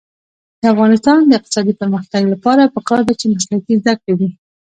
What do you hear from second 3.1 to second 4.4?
چې مسلکي زده کړې وي.